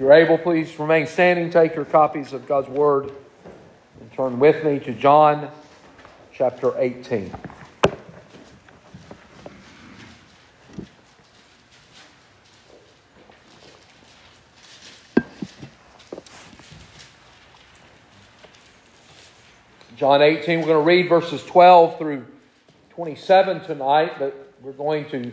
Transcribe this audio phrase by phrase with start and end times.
[0.00, 1.50] If you're able, please remain standing.
[1.50, 3.12] Take your copies of God's Word
[4.00, 5.50] and turn with me to John
[6.32, 7.30] chapter 18.
[19.96, 22.24] John 18, we're going to read verses 12 through
[22.94, 25.30] 27 tonight, but we're going to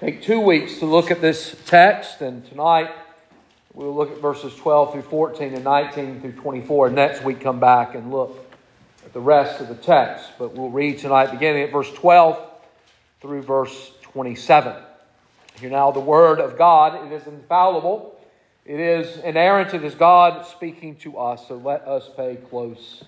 [0.00, 2.90] take two weeks to look at this text, and tonight
[3.72, 6.88] we'll look at verses 12 through 14 and 19 through 24.
[6.88, 8.52] And next week, come back and look
[9.04, 10.30] at the rest of the text.
[10.38, 12.38] But we'll read tonight beginning at verse 12
[13.20, 14.74] through verse 27.
[15.60, 17.06] Hear now the word of God.
[17.06, 18.18] It is infallible,
[18.64, 23.04] it is inerrant, it is God speaking to us, so let us pay close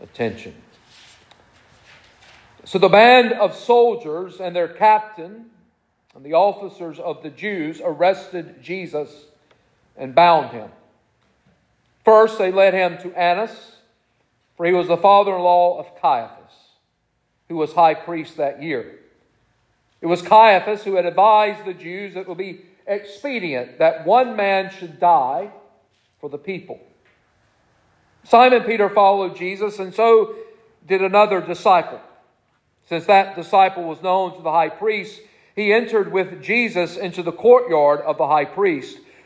[0.00, 0.54] attention.
[2.64, 5.46] So the band of soldiers and their captain
[6.16, 9.26] and the officers of the Jews arrested Jesus
[9.96, 10.70] and bound him.
[12.04, 13.76] First, they led him to Annas,
[14.56, 16.52] for he was the father in law of Caiaphas,
[17.48, 19.00] who was high priest that year.
[20.00, 24.36] It was Caiaphas who had advised the Jews that it would be expedient that one
[24.36, 25.50] man should die
[26.20, 26.80] for the people.
[28.24, 30.34] Simon Peter followed Jesus, and so
[30.86, 32.00] did another disciple.
[32.88, 35.20] Since that disciple was known to the high priest,
[35.54, 38.98] he entered with Jesus into the courtyard of the high priest.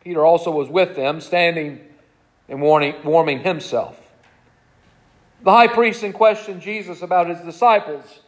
[0.00, 1.80] Peter also was with them, standing
[2.48, 4.00] and warming himself.
[5.42, 8.20] The high priest then questioned Jesus about his disciples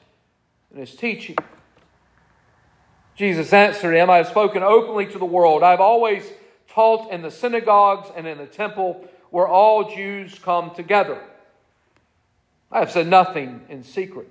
[0.71, 1.37] and his teaching.
[3.17, 5.63] Jesus answered him, I have spoken openly to the world.
[5.63, 6.25] I have always
[6.69, 11.21] taught in the synagogues and in the temple where all Jews come together.
[12.71, 14.29] I have said nothing in secret.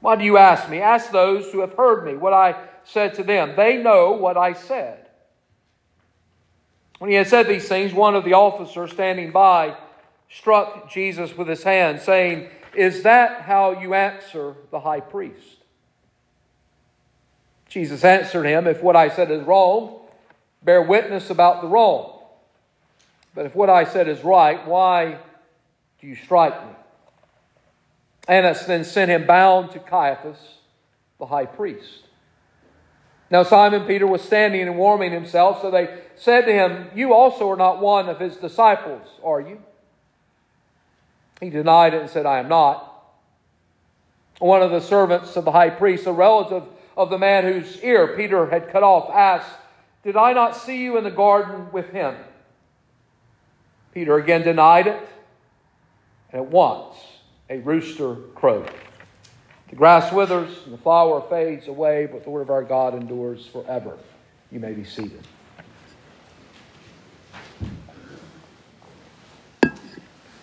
[0.00, 0.80] Why do you ask me?
[0.80, 3.54] Ask those who have heard me what I said to them.
[3.56, 5.01] They know what I said.
[7.02, 9.76] When he had said these things, one of the officers standing by
[10.30, 15.64] struck Jesus with his hand, saying, Is that how you answer the high priest?
[17.68, 19.98] Jesus answered him, If what I said is wrong,
[20.62, 22.20] bear witness about the wrong.
[23.34, 25.18] But if what I said is right, why
[26.00, 26.72] do you strike me?
[28.28, 30.38] Annas then sent him bound to Caiaphas,
[31.18, 32.04] the high priest.
[33.32, 37.50] Now Simon Peter was standing and warming himself, so they said to him, You also
[37.50, 39.62] are not one of his disciples, are you?
[41.40, 42.90] He denied it and said, I am not.
[44.38, 48.14] One of the servants of the high priest, a relative of the man whose ear
[48.18, 49.56] Peter had cut off, asked,
[50.04, 52.14] Did I not see you in the garden with him?
[53.94, 55.08] Peter again denied it,
[56.30, 56.96] and at once
[57.48, 58.70] a rooster crowed.
[59.72, 63.46] The grass withers and the flower fades away, but the word of our God endures
[63.46, 63.98] forever.
[64.52, 65.26] You may be seated.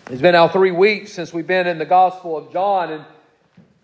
[0.09, 3.05] It's been now three weeks since we've been in the Gospel of John, and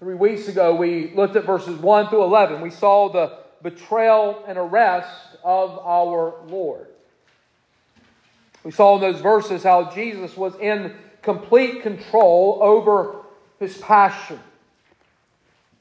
[0.06, 2.60] Three weeks ago, we looked at verses 1 through 11.
[2.60, 6.88] We saw the betrayal and arrest of our Lord.
[8.66, 13.16] We saw in those verses how Jesus was in complete control over
[13.58, 14.40] his passion,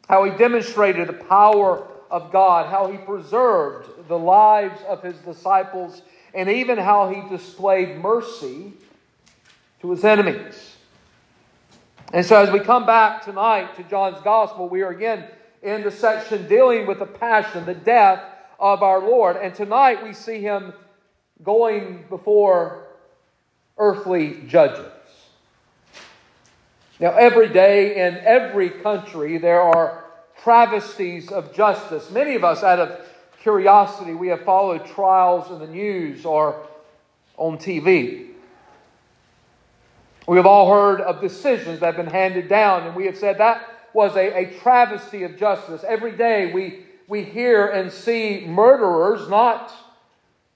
[0.09, 6.03] how he demonstrated the power of God, how he preserved the lives of his disciples,
[6.33, 8.73] and even how he displayed mercy
[9.81, 10.77] to his enemies.
[12.13, 15.25] And so, as we come back tonight to John's Gospel, we are again
[15.63, 18.23] in the section dealing with the passion, the death
[18.61, 19.37] of our Lord.
[19.37, 20.73] And tonight we see him
[21.43, 22.87] going before
[23.79, 24.93] earthly judges.
[27.01, 30.04] Now, every day in every country, there are
[30.45, 32.11] travesties of justice.
[32.11, 33.01] Many of us, out of
[33.41, 36.67] curiosity, we have followed trials in the news or
[37.39, 38.29] on TV.
[40.29, 43.39] We have all heard of decisions that have been handed down, and we have said
[43.39, 45.83] that was a, a travesty of justice.
[45.87, 49.73] Every day we, we hear and see murderers not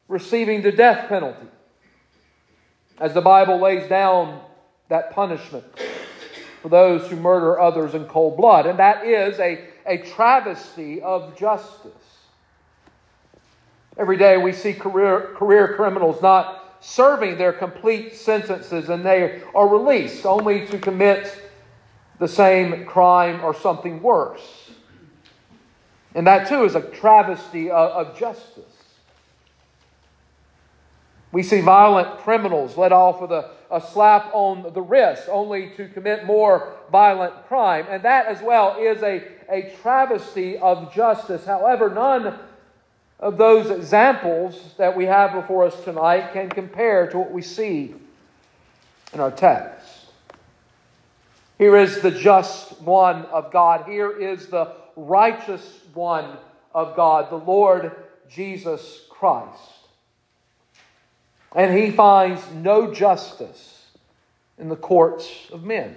[0.07, 1.47] receiving the death penalty,
[3.01, 4.43] as the Bible lays down
[4.89, 5.65] that punishment
[6.63, 8.67] for those who murder others in cold blood.
[8.67, 11.93] And that is a, a travesty of justice.
[13.97, 19.67] Every day we see career, career criminals not serving their complete sentences and they are
[19.67, 21.43] released only to commit
[22.19, 24.71] the same crime or something worse.
[26.15, 28.65] And that too is a travesty of, of justice.
[31.33, 35.89] We see violent criminals let off with a, a slap on the wrist only to
[35.89, 37.87] commit more violent crime.
[37.89, 41.45] And that as well is a, a travesty of justice.
[41.45, 42.39] However, none
[43.21, 47.95] of those examples that we have before us tonight can compare to what we see
[49.13, 49.87] in our text.
[51.59, 53.89] Here is the just one of God.
[53.89, 56.37] Here is the righteous one
[56.73, 57.93] of God, the Lord
[58.31, 59.78] Jesus Christ.
[61.55, 63.87] And he finds no justice
[64.59, 65.97] in the courts of men.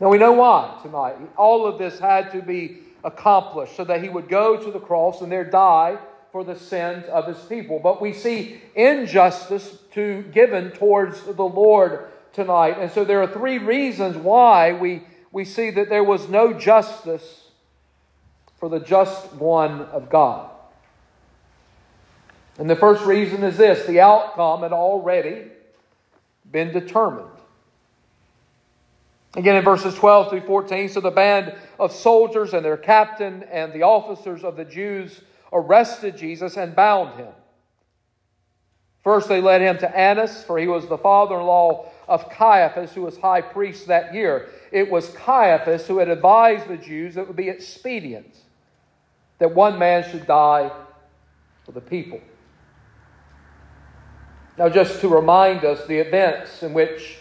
[0.00, 1.16] Now we know why tonight.
[1.36, 5.20] All of this had to be accomplished so that he would go to the cross
[5.20, 5.98] and there die
[6.32, 7.80] for the sins of his people.
[7.82, 12.76] But we see injustice to given towards the Lord tonight.
[12.78, 15.02] And so there are three reasons why we,
[15.32, 17.48] we see that there was no justice
[18.58, 20.50] for the just one of God.
[22.60, 25.46] And the first reason is this the outcome had already
[26.52, 27.30] been determined.
[29.34, 33.72] Again, in verses 12 through 14, so the band of soldiers and their captain and
[33.72, 37.32] the officers of the Jews arrested Jesus and bound him.
[39.02, 42.92] First, they led him to Annas, for he was the father in law of Caiaphas,
[42.92, 44.50] who was high priest that year.
[44.70, 48.36] It was Caiaphas who had advised the Jews that it would be expedient
[49.38, 50.70] that one man should die
[51.64, 52.20] for the people.
[54.60, 57.16] Now, just to remind us the events in which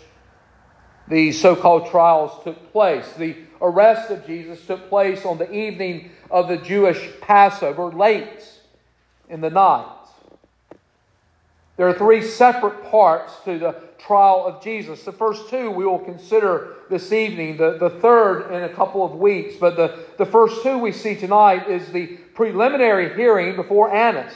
[1.07, 3.13] the so called trials took place.
[3.13, 8.43] The arrest of Jesus took place on the evening of the Jewish Passover, late
[9.29, 9.85] in the night.
[11.77, 15.05] There are three separate parts to the trial of Jesus.
[15.05, 19.15] The first two we will consider this evening, the, the third in a couple of
[19.15, 19.55] weeks.
[19.57, 24.33] But the, the first two we see tonight is the preliminary hearing before Annas.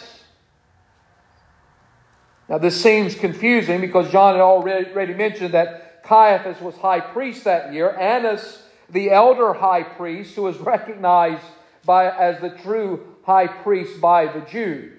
[2.49, 7.73] Now, this seems confusing because John had already mentioned that Caiaphas was high priest that
[7.73, 7.89] year.
[7.97, 11.45] Annas, the elder high priest, who was recognized
[11.85, 14.91] by, as the true high priest by the Jews.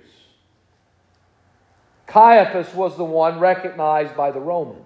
[2.06, 4.80] Caiaphas was the one recognized by the Romans.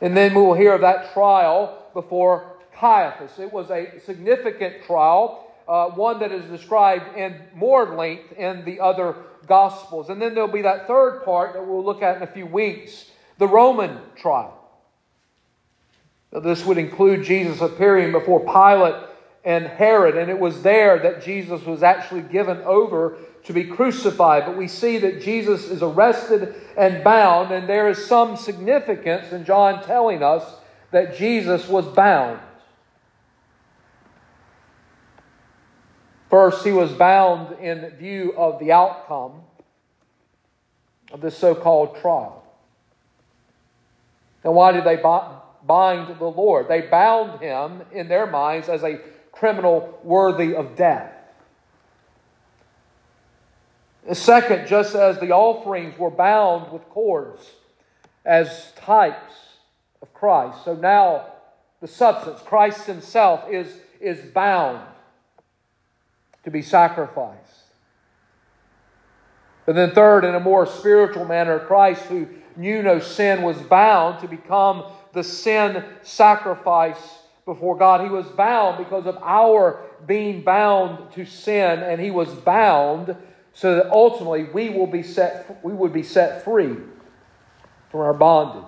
[0.00, 3.38] And then we will hear of that trial before Caiaphas.
[3.38, 8.80] It was a significant trial, uh, one that is described in more length in the
[8.80, 10.08] other Gospels.
[10.08, 13.10] And then there'll be that third part that we'll look at in a few weeks
[13.38, 14.60] the Roman trial.
[16.32, 19.02] This would include Jesus appearing before Pilate
[19.44, 24.46] and Herod, and it was there that Jesus was actually given over to be crucified.
[24.46, 29.44] But we see that Jesus is arrested and bound, and there is some significance in
[29.44, 30.44] John telling us
[30.90, 32.40] that Jesus was bound.
[36.34, 39.42] First, he was bound in view of the outcome
[41.12, 42.44] of this so called trial.
[44.42, 46.66] And why did they bind the Lord?
[46.66, 48.98] They bound him in their minds as a
[49.30, 51.12] criminal worthy of death.
[54.12, 57.48] Second, just as the offerings were bound with cords
[58.24, 59.34] as types
[60.02, 61.26] of Christ, so now
[61.80, 64.80] the substance, Christ Himself, is, is bound
[66.44, 67.40] to be sacrificed.
[69.66, 74.20] But then, third, in a more spiritual manner, Christ, who knew no sin, was bound
[74.20, 78.02] to become the sin sacrifice before God.
[78.02, 83.16] He was bound because of our being bound to sin, and he was bound
[83.54, 86.76] so that ultimately we will be set we would be set free
[87.90, 88.64] from our bondage.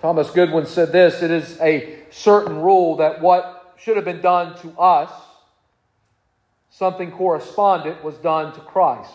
[0.00, 4.58] Thomas Goodwin said this it is a certain rule that what should have been done
[4.60, 5.10] to us,
[6.70, 9.12] something correspondent was done to Christ.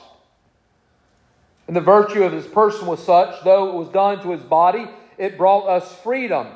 [1.68, 4.88] And the virtue of his person was such, though it was done to his body,
[5.18, 6.48] it brought us freedom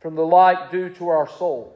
[0.00, 1.72] from the like due to our souls.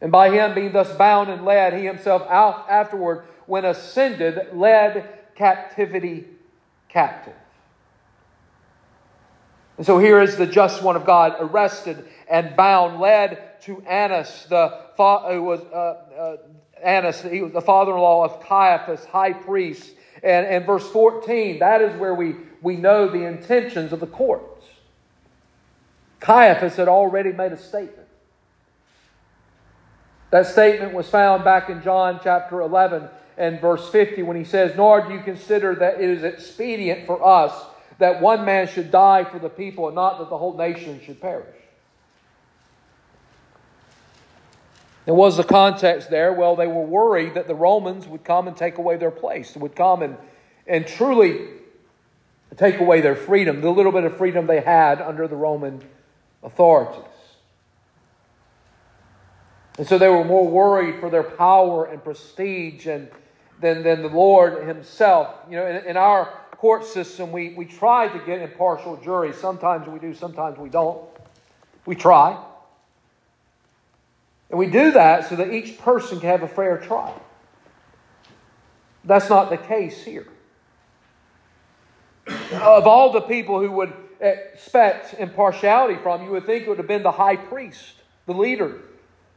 [0.00, 6.26] And by him being thus bound and led, he himself afterward, when ascended, led captivity
[6.88, 7.34] captive.
[9.76, 14.46] And so here is the just one of God, arrested and bound, led to Annas,
[14.48, 15.76] the who was uh,
[16.18, 16.36] uh,
[16.82, 19.90] Annas, he was the father-in-law of Caiaphas, high priest.
[20.22, 24.66] And, and verse 14, that is where we, we know the intentions of the courts.
[26.20, 28.08] Caiaphas had already made a statement.
[30.30, 34.76] That statement was found back in John chapter 11 and verse 50 when he says,
[34.76, 37.52] Nor do you consider that it is expedient for us
[37.98, 41.20] that one man should die for the people and not that the whole nation should
[41.20, 41.54] perish.
[45.06, 46.32] And what was the context there?
[46.32, 49.76] Well, they were worried that the Romans would come and take away their place, would
[49.76, 50.16] come and,
[50.66, 51.48] and truly
[52.56, 55.82] take away their freedom, the little bit of freedom they had under the Roman
[56.42, 57.04] authorities.
[59.76, 63.08] And so they were more worried for their power and prestige and,
[63.60, 65.34] than, than the Lord Himself.
[65.50, 69.36] You know, in, in our court system, we, we try to get impartial juries.
[69.36, 71.06] Sometimes we do, sometimes we don't.
[71.86, 72.42] We try.
[74.54, 77.20] And we do that so that each person can have a fair trial.
[79.02, 80.28] That's not the case here.
[82.52, 86.86] Of all the people who would expect impartiality from, you would think it would have
[86.86, 87.94] been the high priest,
[88.26, 88.78] the leader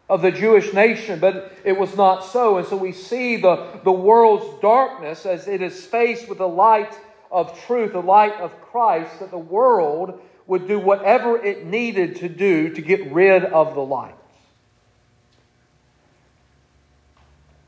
[0.07, 2.59] of the Jewish nation, but it was not so.
[2.59, 6.93] And so we see the, the world's darkness as it is faced with the light
[7.31, 12.29] of truth, the light of Christ, that the world would do whatever it needed to
[12.29, 14.13] do to get rid of the light.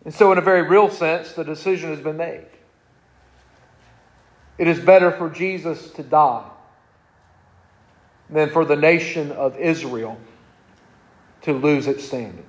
[0.09, 2.47] And so, in a very real sense, the decision has been made.
[4.57, 6.49] It is better for Jesus to die
[8.27, 10.19] than for the nation of Israel
[11.43, 12.47] to lose its standing.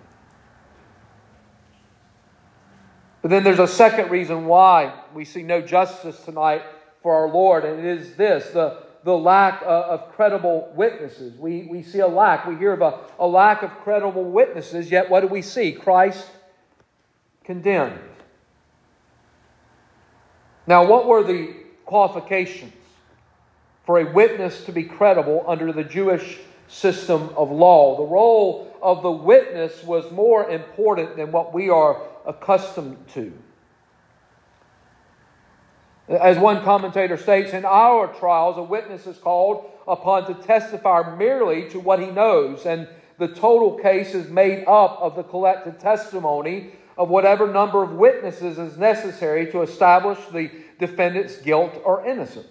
[3.21, 6.63] But then there's a second reason why we see no justice tonight
[7.03, 11.37] for our Lord, and it is this the, the lack of, of credible witnesses.
[11.37, 12.47] We, we see a lack.
[12.47, 15.73] We hear of a, a lack of credible witnesses, yet what do we see?
[15.73, 16.27] Christ
[17.45, 17.99] condemned.
[20.67, 21.55] Now, what were the
[21.85, 22.73] qualifications
[23.85, 27.97] for a witness to be credible under the Jewish system of law?
[27.97, 33.33] The role of the witness was more important than what we are accustomed to.
[36.09, 41.69] As one commentator states, in our trials, a witness is called upon to testify merely
[41.71, 46.73] to what he knows, and the total case is made up of the collected testimony
[47.01, 52.47] of whatever number of witnesses is necessary to establish the defendant's guilt or innocence.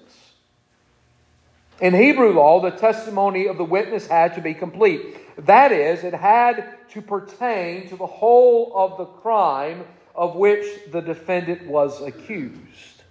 [1.80, 5.46] In Hebrew law, the testimony of the witness had to be complete.
[5.46, 11.02] That is, it had to pertain to the whole of the crime of which the
[11.02, 13.04] defendant was accused.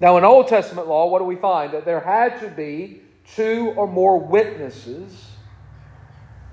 [0.00, 1.72] Now, in Old Testament law, what do we find?
[1.72, 3.02] That there had to be
[3.36, 5.30] two or more witnesses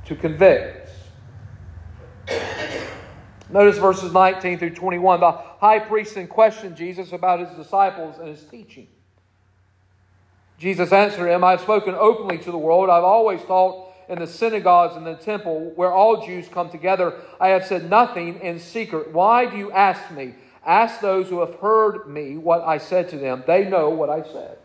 [0.05, 0.85] to convict.
[3.49, 5.19] Notice verses 19 through 21.
[5.19, 8.87] The high priest then questioned Jesus about his disciples and his teaching.
[10.57, 12.89] Jesus answered him, I have spoken openly to the world.
[12.89, 17.13] I've always taught in the synagogues and the temple where all Jews come together.
[17.39, 19.11] I have said nothing in secret.
[19.11, 20.35] Why do you ask me?
[20.65, 23.43] Ask those who have heard me what I said to them.
[23.45, 24.57] They know what I said.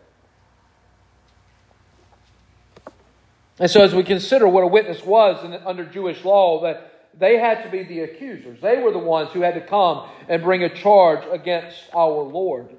[3.59, 7.37] And so, as we consider what a witness was in, under Jewish law, that they
[7.37, 8.59] had to be the accusers.
[8.61, 12.69] They were the ones who had to come and bring a charge against our Lord.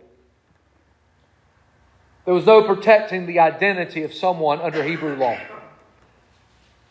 [2.24, 5.38] There was no protecting the identity of someone under Hebrew law.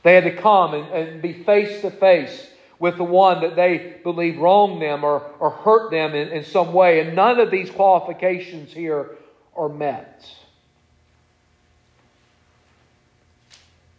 [0.03, 2.47] They had to come and, and be face to face
[2.79, 6.73] with the one that they believe wronged them or, or hurt them in, in some
[6.73, 6.99] way.
[6.99, 9.11] And none of these qualifications here
[9.55, 10.25] are met.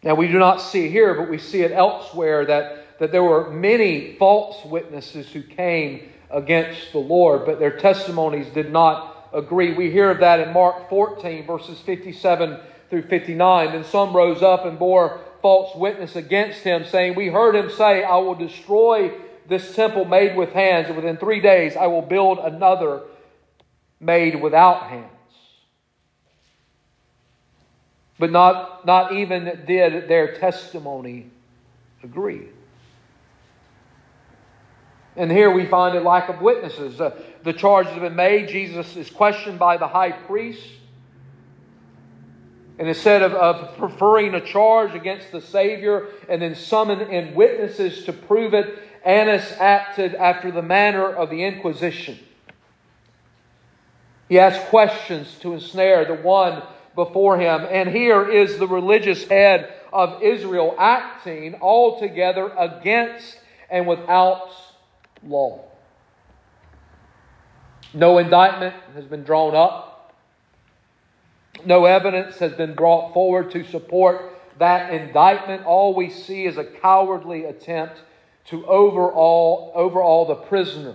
[0.03, 3.51] Now, we do not see here, but we see it elsewhere that, that there were
[3.51, 9.75] many false witnesses who came against the Lord, but their testimonies did not agree.
[9.75, 13.69] We hear of that in Mark 14, verses 57 through 59.
[13.71, 18.05] And some rose up and bore false witness against him, saying, We heard him say,
[18.05, 19.13] I will destroy
[19.49, 23.03] this temple made with hands, and within three days I will build another
[23.99, 25.09] made without hands.
[28.21, 31.31] But not, not even did their testimony
[32.05, 32.47] agree.
[35.17, 37.01] And here we find a lack of witnesses.
[37.01, 38.49] Uh, the charges have been made.
[38.49, 40.67] Jesus is questioned by the high priest.
[42.79, 48.05] And instead of, of preferring a charge against the Savior and then summon in witnesses
[48.05, 52.19] to prove it, Annas acted after the manner of the Inquisition.
[54.29, 56.63] He asked questions to ensnare the one
[56.95, 57.67] before him.
[57.71, 63.39] And here is the religious head of Israel acting altogether against
[63.71, 64.51] and without
[65.27, 65.65] law.
[67.95, 70.15] No indictment has been drawn up.
[71.65, 76.65] No evidence has been brought forward to support that indictment, all we see is a
[76.65, 78.01] cowardly attempt
[78.47, 80.95] to overawe, overawe the prisoner,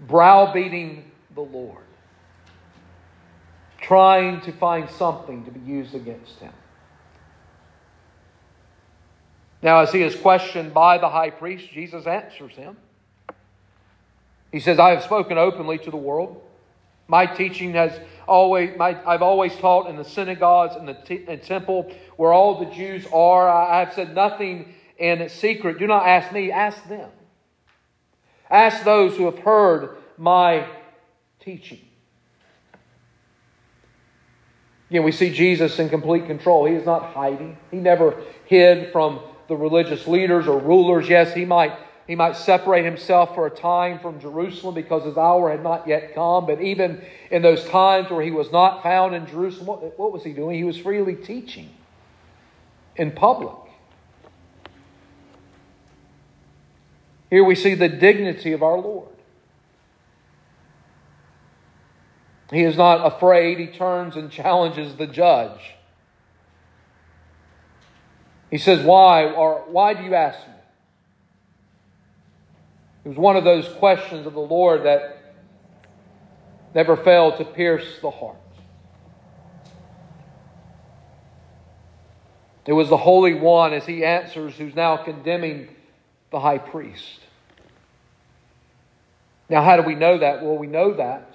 [0.00, 1.84] browbeating the Lord,
[3.80, 6.52] trying to find something to be used against him.
[9.60, 12.76] Now, as he is questioned by the high priest, Jesus answers him.
[14.52, 16.42] He says, I have spoken openly to the world.
[17.06, 21.90] My teaching has always, my, I've always taught in the synagogues and the and temple
[22.16, 23.48] where all the Jews are.
[23.48, 25.78] I have said nothing in secret.
[25.78, 27.10] Do not ask me, ask them.
[28.50, 30.66] Ask those who have heard my
[31.40, 31.80] teaching.
[34.90, 36.64] Again, we see Jesus in complete control.
[36.64, 37.58] He is not hiding.
[37.70, 41.08] He never hid from the religious leaders or rulers.
[41.08, 41.72] Yes, he might,
[42.08, 46.14] he might separate himself for a time from Jerusalem because his hour had not yet
[46.14, 46.46] come.
[46.46, 50.24] But even in those times where he was not found in Jerusalem, what, what was
[50.24, 50.56] he doing?
[50.56, 51.68] He was freely teaching
[52.96, 53.54] in public.
[57.28, 59.10] Here we see the dignity of our Lord.
[62.50, 63.58] He is not afraid.
[63.58, 65.74] He turns and challenges the judge.
[68.50, 69.30] He says, Why?
[69.30, 70.54] Or why do you ask me?
[73.08, 75.32] It was one of those questions of the Lord that
[76.74, 78.36] never failed to pierce the heart.
[82.66, 85.68] It was the Holy One, as he answers, who's now condemning
[86.30, 87.20] the high priest.
[89.48, 90.42] Now, how do we know that?
[90.42, 91.34] Well, we know that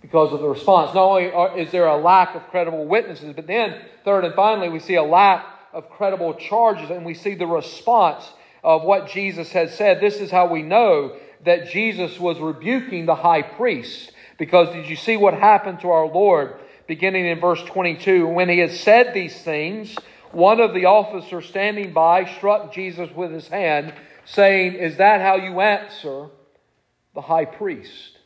[0.00, 0.94] because of the response.
[0.94, 1.24] Not only
[1.60, 5.02] is there a lack of credible witnesses, but then, third and finally, we see a
[5.02, 8.24] lack of credible charges and we see the response
[8.62, 10.00] of what Jesus had said.
[10.00, 14.12] This is how we know that Jesus was rebuking the high priest.
[14.38, 16.54] Because did you see what happened to our Lord
[16.86, 18.26] beginning in verse 22?
[18.26, 19.96] When he had said these things,
[20.32, 25.36] one of the officers standing by struck Jesus with his hand, saying, Is that how
[25.36, 26.28] you answer
[27.14, 28.18] the high priest?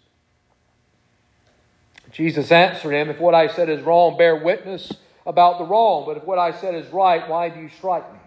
[2.11, 4.93] Jesus answered him, If what I said is wrong, bear witness
[5.25, 6.05] about the wrong.
[6.07, 8.19] But if what I said is right, why do you strike me?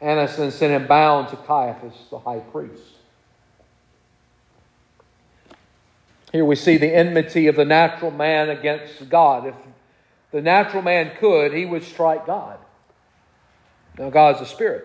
[0.00, 2.82] Annas then sent him bound to Caiaphas, the high priest.
[6.32, 9.46] Here we see the enmity of the natural man against God.
[9.46, 9.54] If
[10.32, 12.58] the natural man could, he would strike God.
[13.96, 14.84] Now, God is a spirit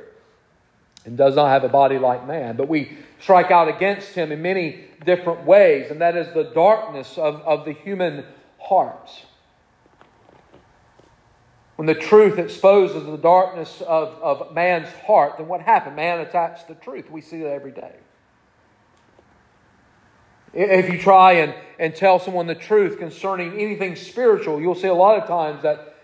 [1.06, 2.56] and does not have a body like man.
[2.56, 7.18] But we strike out against him in many different ways, and that is the darkness
[7.18, 8.26] of, of the human
[8.60, 9.10] heart.
[11.80, 15.96] When the truth exposes the darkness of, of man's heart, then what happened?
[15.96, 17.10] Man attacks the truth.
[17.10, 17.94] We see that every day.
[20.54, 24.94] If you try and, and tell someone the truth concerning anything spiritual, you'll see a
[24.94, 25.96] lot of times that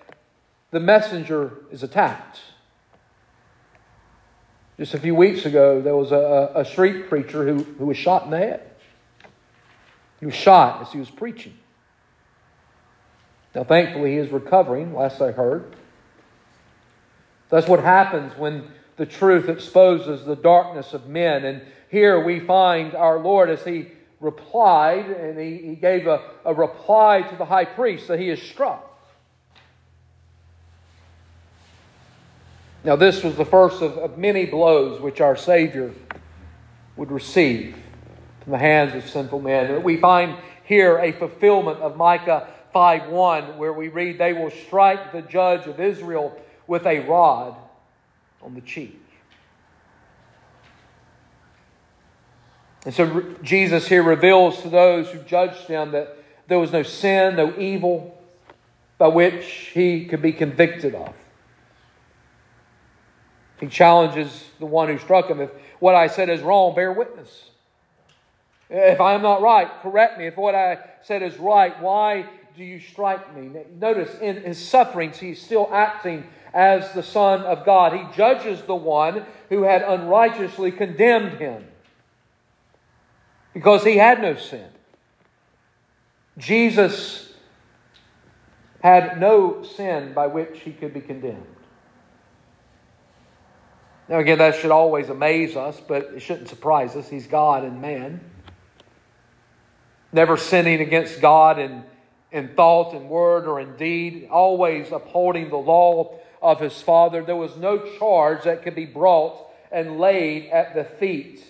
[0.71, 2.39] the messenger is attacked.
[4.77, 8.23] Just a few weeks ago, there was a, a street preacher who, who was shot
[8.23, 8.61] in the head.
[10.21, 11.57] He was shot as he was preaching.
[13.55, 15.73] Now, thankfully, he is recovering, last I heard.
[17.49, 21.45] That's what happens when the truth exposes the darkness of men.
[21.45, 23.87] And here we find our Lord as he
[24.19, 28.41] replied, and he, he gave a, a reply to the high priest that he is
[28.41, 28.91] struck.
[32.83, 35.93] Now, this was the first of, of many blows which our Savior
[36.97, 37.77] would receive
[38.43, 39.81] from the hands of sinful men.
[39.81, 45.13] We find here a fulfillment of Micah 5 1, where we read, They will strike
[45.13, 47.55] the judge of Israel with a rod
[48.41, 49.01] on the cheek.
[52.83, 56.17] And so Jesus here reveals to those who judged him that
[56.49, 58.21] there was no sin, no evil
[58.97, 61.13] by which he could be convicted of.
[63.61, 65.39] He challenges the one who struck him.
[65.39, 67.51] If what I said is wrong, bear witness.
[68.69, 70.27] If I am not right, correct me.
[70.27, 72.25] If what I said is right, why
[72.57, 73.49] do you strike me?
[73.79, 77.93] Notice in his sufferings, he's still acting as the Son of God.
[77.93, 81.65] He judges the one who had unrighteously condemned him
[83.53, 84.67] because he had no sin.
[86.37, 87.33] Jesus
[88.81, 91.45] had no sin by which he could be condemned.
[94.07, 97.09] Now, again, that should always amaze us, but it shouldn't surprise us.
[97.09, 98.21] He's God and man.
[100.11, 101.83] Never sinning against God in,
[102.31, 107.23] in thought and word or in deed, always upholding the law of his Father.
[107.23, 111.43] There was no charge that could be brought and laid at the feet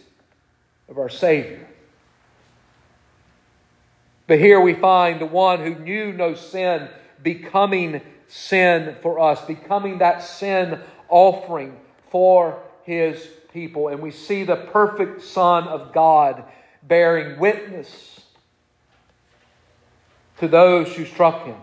[0.88, 1.68] of our Savior.
[4.28, 6.90] But here we find the one who knew no sin
[7.22, 11.78] becoming sin for us, becoming that sin offering
[12.10, 13.88] for his people.
[13.88, 16.44] And we see the perfect Son of God
[16.82, 18.22] bearing witness
[20.40, 21.58] to those who struck him.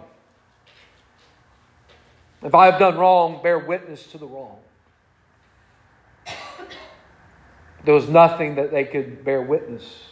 [2.42, 4.58] If I have done wrong, bear witness to the wrong.
[7.84, 10.08] There was nothing that they could bear witness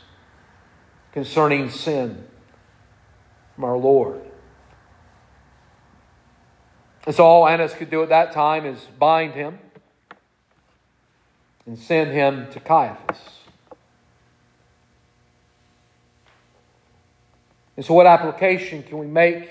[1.12, 2.26] concerning sin
[3.54, 4.20] from our Lord.
[7.06, 9.58] And so all Annas could do at that time is bind him
[11.66, 13.39] and send him to Caiaphas.
[17.80, 19.48] And so, what application can we make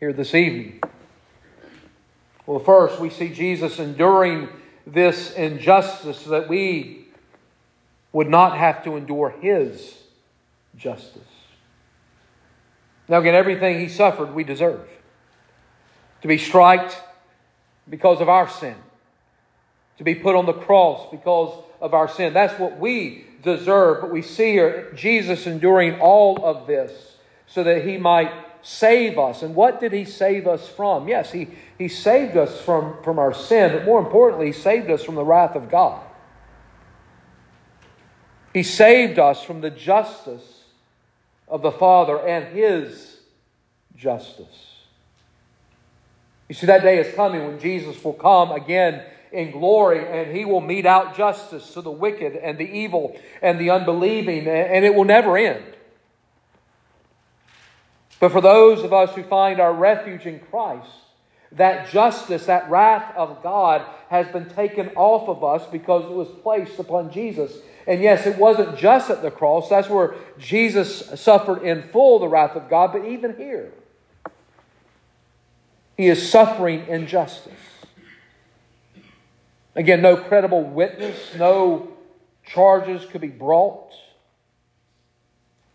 [0.00, 0.80] here this evening?
[2.46, 4.48] Well, first, we see Jesus enduring
[4.84, 7.06] this injustice so that we
[8.10, 9.96] would not have to endure his
[10.76, 11.22] justice.
[13.06, 14.88] Now, again, everything he suffered, we deserve.
[16.22, 17.00] To be striked
[17.88, 18.74] because of our sin,
[19.98, 22.34] to be put on the cross because of our sin.
[22.34, 24.02] That's what we deserve.
[24.02, 29.42] But we see here Jesus enduring all of this so that he might save us.
[29.42, 31.08] And what did he save us from?
[31.08, 35.02] Yes, he, he saved us from, from our sin, but more importantly, he saved us
[35.02, 36.02] from the wrath of God.
[38.52, 40.64] He saved us from the justice
[41.46, 43.20] of the Father and his
[43.94, 44.76] justice.
[46.48, 49.04] You see, that day is coming when Jesus will come again
[49.36, 53.60] in glory and he will mete out justice to the wicked and the evil and
[53.60, 55.62] the unbelieving, and it will never end.
[58.18, 60.88] But for those of us who find our refuge in Christ,
[61.52, 66.28] that justice, that wrath of God has been taken off of us because it was
[66.42, 67.58] placed upon Jesus.
[67.86, 72.28] And yes, it wasn't just at the cross, that's where Jesus suffered in full the
[72.28, 73.72] wrath of God, but even here,
[75.96, 77.52] he is suffering injustice.
[79.76, 81.92] Again, no credible witness, no
[82.46, 83.92] charges could be brought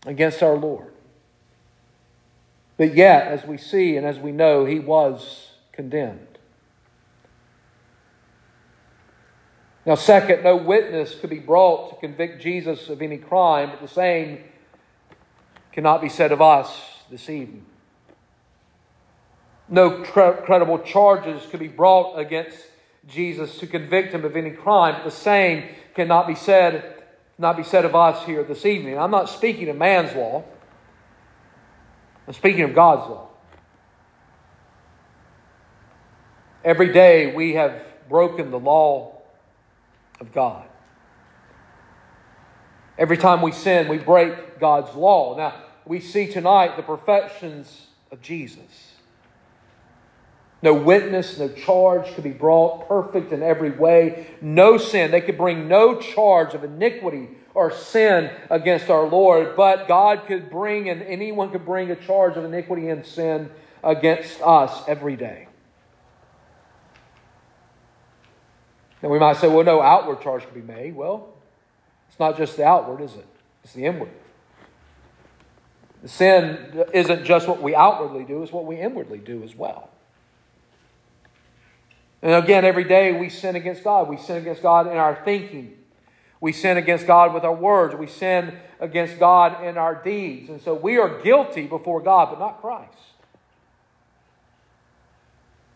[0.08, 0.92] against our Lord.
[2.78, 6.40] But yet, as we see and as we know, he was condemned.
[9.86, 13.88] Now, second, no witness could be brought to convict Jesus of any crime, but the
[13.88, 14.40] same
[15.72, 17.66] cannot be said of us this evening.
[19.70, 22.58] No cre- credible charges could be brought against
[23.08, 27.04] Jesus to convict him of any crime, the same cannot be said,
[27.38, 28.98] not be said of us here this evening.
[28.98, 30.44] I'm not speaking of man's law.
[32.28, 33.28] I'm speaking of God's law.
[36.64, 39.22] Every day we have broken the law
[40.20, 40.66] of God.
[42.98, 45.36] Every time we sin, we break God's law.
[45.36, 48.91] Now, we see tonight the perfections of Jesus.
[50.64, 55.10] No witness, no charge could be brought, perfect in every way, no sin.
[55.10, 60.50] They could bring no charge of iniquity or sin against our Lord, but God could
[60.50, 63.50] bring, and anyone could bring a charge of iniquity and sin
[63.84, 65.48] against us every day.
[69.02, 70.96] And we might say, well, no outward charge can be made.
[70.96, 71.34] Well,
[72.08, 73.26] it's not just the outward, is it?
[73.64, 74.12] It's the inward.
[76.04, 79.90] The sin isn't just what we outwardly do, it's what we inwardly do as well.
[82.22, 84.08] And again, every day we sin against God.
[84.08, 85.78] We sin against God in our thinking,
[86.42, 87.96] we sin against God with our words.
[87.96, 90.50] We sin against God in our deeds.
[90.50, 92.98] And so we are guilty before God, but not Christ.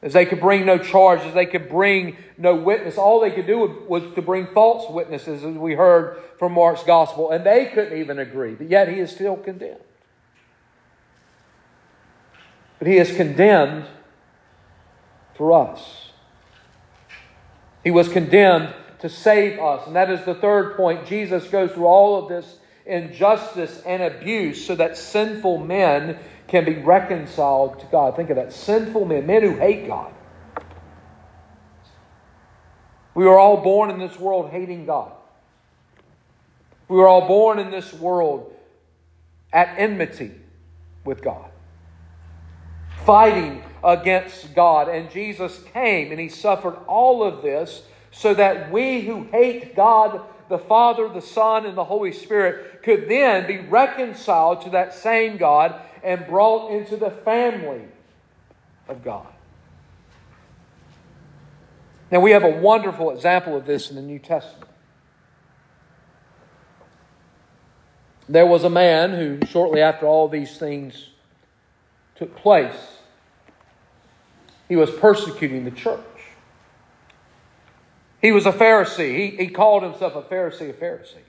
[0.02, 2.98] As they could bring no charges, they could bring no witness.
[2.98, 7.32] All they could do was to bring false witnesses, as we heard from Mark's gospel,
[7.32, 8.56] and they couldn't even agree.
[8.56, 9.80] But yet he is still condemned.
[12.80, 13.86] But he is condemned
[15.36, 16.05] for us.
[17.86, 19.86] He was condemned to save us.
[19.86, 21.06] And that is the third point.
[21.06, 26.18] Jesus goes through all of this injustice and abuse so that sinful men
[26.48, 28.16] can be reconciled to God.
[28.16, 28.52] Think of that.
[28.52, 30.12] Sinful men, men who hate God.
[33.14, 35.12] We were all born in this world hating God.
[36.88, 38.52] We were all born in this world
[39.54, 40.32] at enmity
[41.04, 41.50] with God,
[43.06, 44.90] fighting against God.
[44.90, 50.22] And Jesus came and he suffered all of this so that we who hate God,
[50.50, 55.38] the Father, the Son, and the Holy Spirit could then be reconciled to that same
[55.38, 57.82] God and brought into the family
[58.88, 59.28] of God.
[62.12, 64.70] Now, we have a wonderful example of this in the New Testament.
[68.30, 71.10] There was a man who, shortly after all these things
[72.16, 72.95] took place,
[74.68, 76.00] He was persecuting the church.
[78.22, 79.16] He was a Pharisee.
[79.16, 81.22] He, he called himself a Pharisee of Pharisees.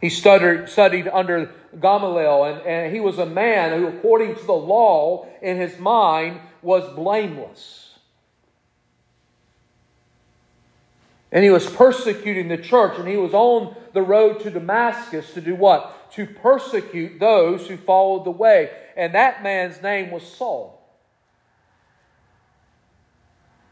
[0.00, 1.50] He studied, under
[1.80, 6.40] Gamaliel, and, and he was a man who, according to the law in his mind,
[6.60, 7.98] was blameless.
[11.32, 15.40] And he was persecuting the church, and he was on the road to Damascus to
[15.40, 15.95] do what?
[16.12, 18.70] To persecute those who followed the way.
[18.96, 20.76] And that man's name was Saul.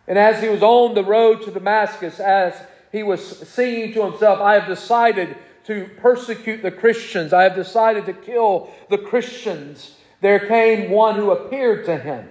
[0.07, 2.55] And as he was on the road to Damascus, as
[2.92, 8.05] he was singing to himself, I have decided to persecute the Christians, I have decided
[8.07, 12.29] to kill the Christians, there came one who appeared to him.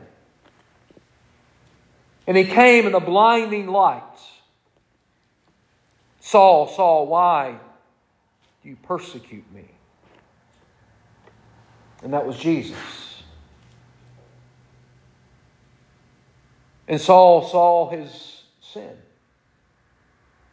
[2.27, 4.01] And he came in a blinding light.
[6.19, 7.57] Saul, Saul, why
[8.61, 9.65] do you persecute me?
[12.03, 13.23] And that was Jesus.
[16.87, 18.91] And Saul saw his sin.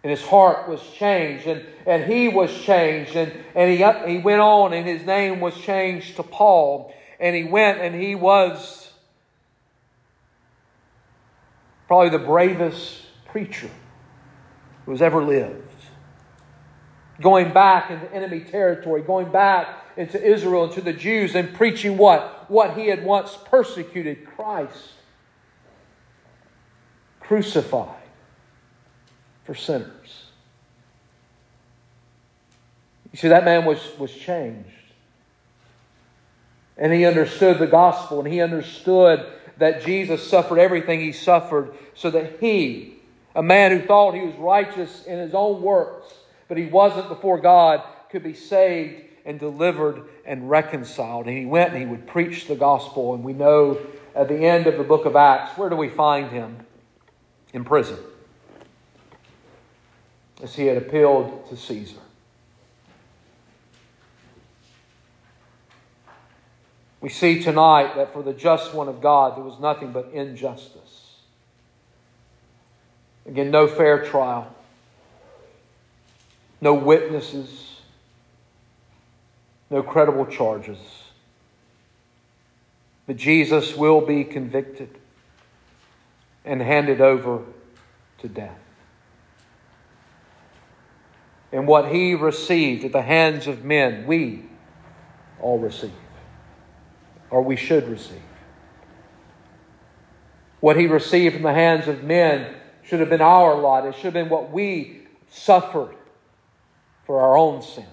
[0.02, 4.40] And his heart was changed, and, and he was changed, and, and he, he went
[4.40, 6.94] on, and his name was changed to Paul.
[7.18, 8.92] And he went, and he was
[11.86, 13.68] probably the bravest preacher
[14.86, 15.69] who has ever lived.
[17.20, 21.96] Going back into enemy territory, going back into Israel and to the Jews and preaching
[21.96, 22.50] what?
[22.50, 24.92] What he had once persecuted Christ.
[27.20, 27.96] Crucified
[29.44, 30.26] for sinners.
[33.12, 34.68] You see, that man was, was changed.
[36.78, 39.26] And he understood the gospel and he understood
[39.58, 42.94] that Jesus suffered everything he suffered so that he,
[43.34, 46.14] a man who thought he was righteous in his own works,
[46.50, 51.28] but he wasn't before God, could be saved and delivered and reconciled.
[51.28, 53.14] And he went and he would preach the gospel.
[53.14, 53.78] And we know
[54.16, 56.66] at the end of the book of Acts, where do we find him?
[57.52, 57.98] In prison.
[60.42, 62.00] As he had appealed to Caesar.
[67.00, 71.14] We see tonight that for the just one of God, there was nothing but injustice.
[73.24, 74.52] Again, no fair trial,
[76.60, 77.80] no witnesses,
[79.70, 80.78] no credible charges.
[83.06, 84.98] But Jesus will be convicted
[86.44, 87.42] and handed over
[88.18, 88.58] to death.
[91.52, 94.44] And what he received at the hands of men, we
[95.40, 95.90] all receive,
[97.30, 98.22] or we should receive.
[100.60, 103.86] What he received from the hands of men should have been our lot.
[103.86, 105.96] It should have been what we suffered
[107.10, 107.88] for our own sin.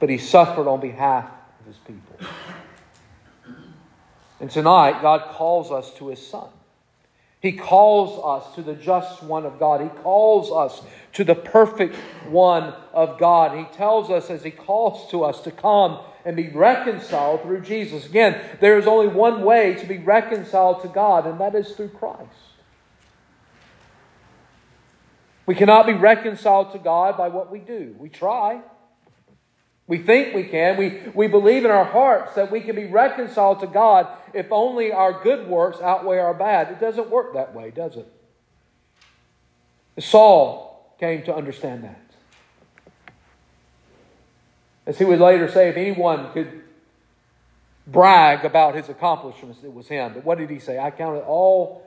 [0.00, 2.16] But he suffered on behalf of his people.
[4.40, 6.48] And tonight, God calls us to his Son.
[7.38, 9.80] He calls us to the just one of God.
[9.80, 11.94] He calls us to the perfect
[12.28, 13.56] one of God.
[13.56, 18.06] He tells us as He calls to us to come and be reconciled through Jesus.
[18.06, 21.90] Again, there is only one way to be reconciled to God, and that is through
[21.90, 22.51] Christ.
[25.46, 27.96] We cannot be reconciled to God by what we do.
[27.98, 28.60] We try.
[29.88, 30.76] We think we can.
[30.76, 34.92] We, we believe in our hearts that we can be reconciled to God if only
[34.92, 36.70] our good works outweigh our bad.
[36.70, 38.06] It doesn't work that way, does it?
[39.98, 42.00] Saul came to understand that.
[44.86, 46.62] As he would later say, if anyone could
[47.86, 50.14] brag about his accomplishments, it was him.
[50.14, 50.78] But what did he say?
[50.78, 51.86] I count it all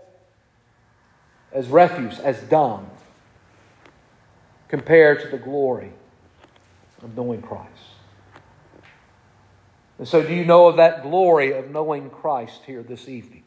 [1.51, 2.89] as refuse, as dung
[4.67, 5.91] compared to the glory
[7.03, 7.69] of knowing Christ.
[9.97, 13.43] And so, do you know of that glory of knowing Christ here this evening?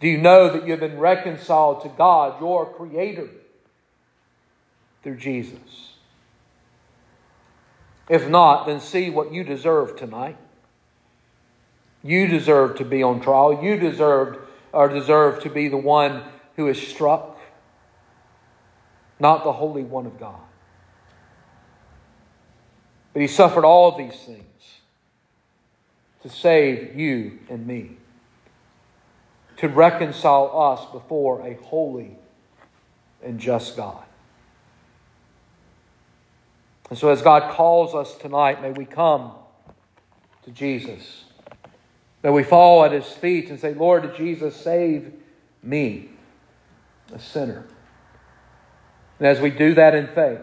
[0.00, 3.28] Do you know that you've been reconciled to God, your Creator,
[5.04, 5.92] through Jesus?
[8.08, 10.36] If not, then see what you deserve tonight.
[12.02, 13.62] You deserve to be on trial.
[13.62, 14.40] You deserved
[14.72, 16.24] or deserve to be the one
[16.56, 17.31] who is struck
[19.22, 20.40] not the Holy One of God.
[23.12, 24.80] But he suffered all these things
[26.22, 27.98] to save you and me,
[29.58, 32.16] to reconcile us before a holy
[33.22, 34.02] and just God.
[36.90, 39.32] And so, as God calls us tonight, may we come
[40.42, 41.24] to Jesus.
[42.24, 45.12] May we fall at his feet and say, Lord, Jesus, save
[45.62, 46.10] me,
[47.12, 47.66] a sinner.
[49.22, 50.40] And as we do that in faith,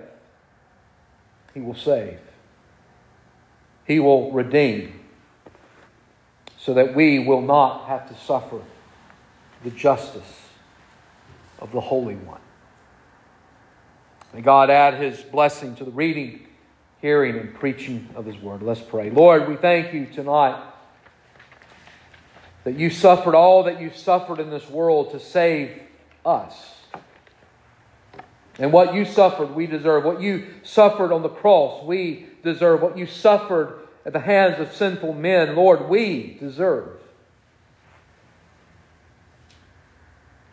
[1.54, 2.18] He will save,
[3.86, 5.02] He will redeem,
[6.58, 8.62] so that we will not have to suffer
[9.66, 10.48] the justice
[11.60, 12.40] of the Holy One.
[14.34, 16.48] May God add his blessing to the reading,
[17.02, 18.64] hearing, and preaching of his word.
[18.64, 19.10] Let's pray.
[19.10, 20.64] Lord, we thank you tonight
[22.64, 25.82] that you suffered all that you suffered in this world to save
[26.26, 26.79] us.
[28.60, 30.04] And what you suffered, we deserve.
[30.04, 32.82] What you suffered on the cross, we deserve.
[32.82, 37.00] What you suffered at the hands of sinful men, Lord, we deserve.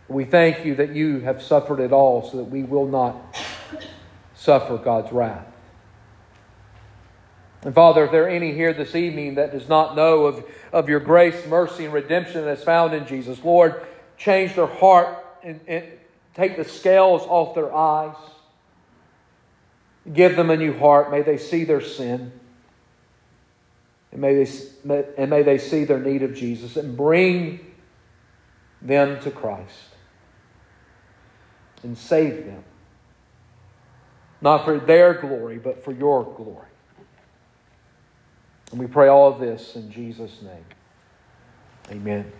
[0.09, 3.17] We thank you that you have suffered it all so that we will not
[4.37, 5.47] suffer God's wrath.
[7.63, 10.89] And Father, if there are any here this evening that does not know of, of
[10.89, 13.85] your grace, mercy, and redemption that's found in Jesus, Lord,
[14.17, 15.85] change their heart and, and
[16.37, 18.15] take the scales off their eyes.
[20.13, 21.11] Give them a new heart.
[21.11, 22.31] May they see their sin.
[24.13, 27.61] And may they, and may they see their need of Jesus and bring
[28.81, 29.97] them to Christ
[31.83, 32.63] and save them.
[34.41, 36.69] Not for their glory, but for your glory.
[38.71, 40.65] And we pray all of this in Jesus' name.
[41.91, 42.33] Amen.